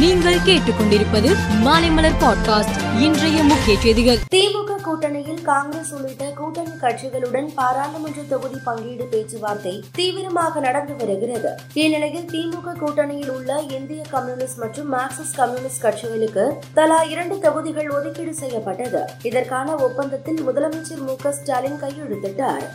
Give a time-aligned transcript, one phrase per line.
[0.00, 3.00] நீங்கள் கேட்டுக்கொண்டிருப்பது மாலைமலர் பாட்காஸ்ட்.
[3.00, 4.18] இன்றைய முக்கிய செய்திகள்.
[4.34, 11.56] திமுக கூட்டணியில் காங்கிரஸ் உள்ளிட்ட கூட்டணி கட்சிகளுடன் பாராளுமன்ற தொகுதி பங்கீடு பேச்சுவார்த்தை தீவிரமாக நடந்து வருகிறது.
[11.72, 19.04] இந்நிலையில் திமுக கூட்டணியில் உள்ள இந்திய கம்யூனிஸ்ட் மற்றும் மார்க்சிஸ்ட் கம்யூனிஸ்ட் கட்சிகளுக்கு தலா இரண்டு தொகுதிகள் ஒதுக்கீடு செய்யப்பட்டது.
[19.22, 22.66] இதற்கான ஒப்பந்தத்தில் முதலமைச்சர் மு ஸ்டாலின் கையெழுத்திட்டார்.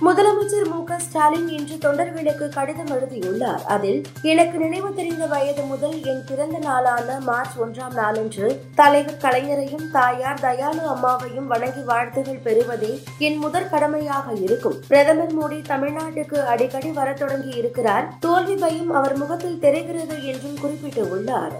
[0.00, 3.62] முதலமைச்சர் மு க ஸ்டாலின் இன்று தொண்டர்களுக்கு கடிதம் எழுதியுள்ளார்.
[3.64, 10.40] அதில் எனக்கு நினைவு தெரிந்த வயது முதல் என் பிறந்த நாளான மார்ச் ஒன்றாம் நாளன்று தலைவர் கலைஞரையும் தாயார்
[10.40, 14.80] தயானு அம்மாவையும் வணங்கி வாழ்த்துகள் பெறுவதே என் முதற் கடமையாக இருக்கும்.
[14.88, 18.12] பிரதமர் மோடி தமிழ்நாட்டுக்கு அடிக்கடி வரத் தொடங்கி இருக்கிறார்.
[18.20, 21.52] தோல்வி பயம் அவர் முகத்தில் தெரிகிறது என்றும் குறிப்பிட்டுள்ளார்.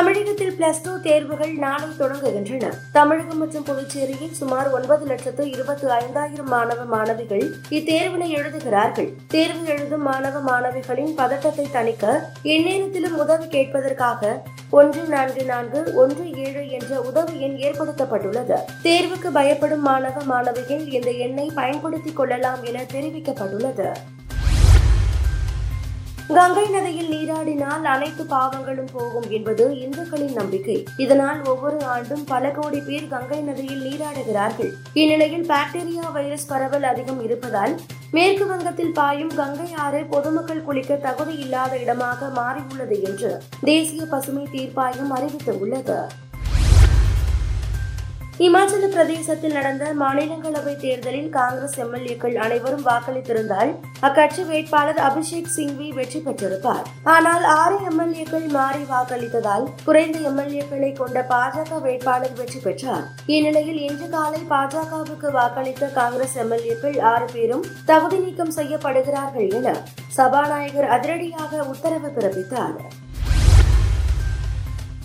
[0.00, 2.68] தமிழகத்தில் பிளஸ் டூ தேர்வுகள் நாளை தொடங்குகின்றன.
[2.92, 9.12] தமிழகம் மற்றும் புதுச்சேரியில் சுமார் ஒன்பது லட்சத்து இருபத்தி ஐந்தாயிரம் மாணவ மாணவிகள் இத்தேர்வினை எழுதுகிறார்கள்.
[9.28, 17.00] தேர்வு எழுதும் மாணவ மாணவிகளின் பதட்டத்தை தணிக்க எந்நேரத்திலும் உதவி கேட்பதற்காக ஒன்று நான்கு நான்கு ஒன்று ஏழு என்ற
[17.00, 18.56] உதவி எண் ஏற்படுத்தப்பட்டுள்ளது.
[18.82, 23.92] தேர்வுக்கு பயப்படும் மாணவ மாணவிகள் இந்த எண்ணை பயன்படுத்திக் கொள்ளலாம் என தெரிவிக்கப்பட்டுள்ளது.
[26.36, 30.76] கங்கை நதியில் நீராடினால் அனைத்து பாவங்களும் போகும் என்பது இந்துக்களின் நம்பிக்கை.
[30.96, 34.70] இதனால் ஒவ்வொரு ஆண்டும் பல கோடி பேர் கங்கை நதியில் நீராடுகிறார்கள்.
[34.94, 37.74] இந்நிலையில் பாக்டீரியா வைரஸ் பரவல் அதிகம் இருப்பதால்
[38.12, 43.32] மேற்கு வங்கத்தில் பாயும் கங்கை ஆறு பொதுமக்கள் குளிக்க தகுதி இல்லாத இடமாக மாறியுள்ளது என்று
[43.64, 46.00] தேசிய பசுமை தீர்ப்பாயம் அறிவித்துள்ளது.
[48.44, 53.70] இமாச்சல பிரதேசத்தில் நடந்த மாநிலங்களவை தேர்தலில் காங்கிரஸ் எம்எல்ஏக்கள் அனைவரும் வாக்களித்திருந்தால்
[54.08, 56.86] அக்கட்சி வேட்பாளர் அபிஷேக் சிங்வி வெற்றி பெற்றிருப்பார்.
[57.14, 63.04] ஆனால் ஆறு எம்எல்ஏக்கள் மாறி வாக்களித்ததால் குறைந்த எம்எல்ஏக்களை கொண்ட பாஜக வேட்பாளர் வெற்றி பெற்றார்.
[63.34, 69.76] இந்நிலையில் இன்று காலை பாஜகவுக்கு வாக்களித்த காங்கிரஸ் எம்எல்ஏக்கள் ஆறு பேரும் தகுதி நீக்கம் செய்யப்படுகிறார்கள் என
[70.18, 72.80] சபாநாயகர் அதிரடியாக உத்தரவு பிறப்பித்தார்.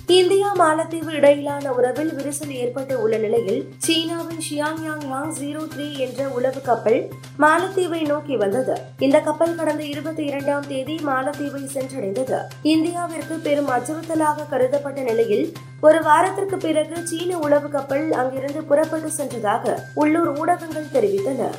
[0.08, 6.62] இந்தியா மாலத்தீவு இடையிலான உறவில் விரிசல் ஏற்பட்டு உள்ள நிலையில் சீனாவின் ஷியாங் யாங் ஜீரோ த்ரீ என்ற உளவு
[6.62, 7.10] கப்பல்
[7.40, 8.80] மாலத்தீவை நோக்கி வந்தது.
[9.00, 12.40] இந்த கப்பல் கடந்த இருபத்தி இரண்டாம் தேதி மாலத்தீவை சென்றடைந்தது.
[12.64, 20.38] இந்தியாவிற்கு பெரும் அச்சுறுத்தலாக கருதப்பட்ட நிலையில் ஒரு வாரத்திற்கு பிறகு சீன உளவு கப்பல் அங்கிருந்து புறப்பட்டு சென்றதாக உள்ளூர்
[20.38, 21.50] ஊடகங்கள் தெரிவித்தன.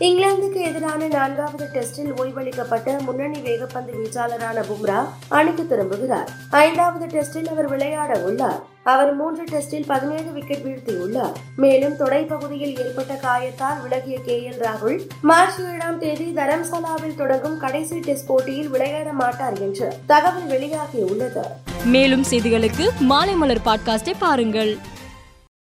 [0.00, 6.28] இங்கிலாந்துக்கு எதிரான நான்காவது டெஸ்டில் ஓய்வளிக்கப்பட்ட முன்னணி வேகப்பந்து வீச்சாளரான பும்ரா அணிக்கு திரும்புகிறார்.
[6.50, 8.62] ஐந்தாவது டெஸ்டில் அவர் விளையாட உள்ளார்.
[8.82, 11.32] அவர் மூன்று டெஸ்டில் பதினேழு விக்கெட் வீழ்த்தியுள்ளார்.
[11.56, 14.50] மேலும் தொடை பகுதியில் ஏற்பட்ட காயத்தால் விலகிய கே.
[14.50, 14.66] எல்.
[14.66, 21.42] ராகுல் மார்ச் ஏழாம் தேதி தரம்சாலாவில் தொடங்கும் கடைசி டெஸ்ட் போட்டியில் விளையாட மாட்டார் என்று தகவல் வெளியாகியுள்ளது.
[21.84, 24.76] மேலும் செய்திகளுக்கு மாலை மலர் பாட்காஸ்டை பாருங்கள்.